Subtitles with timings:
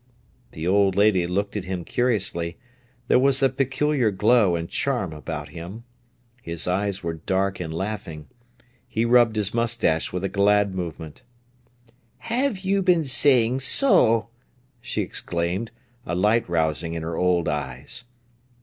[0.53, 2.57] The old lady looked at him curiously.
[3.07, 5.83] There was a peculiar glow and charm about him.
[6.41, 8.27] His eyes were dark and laughing.
[8.87, 11.21] He rubbed his moustache with a glad movement.
[12.17, 14.31] "Have you been saying so!"
[14.81, 15.69] she exclaimed,
[16.03, 18.05] a light rousing in her old eyes.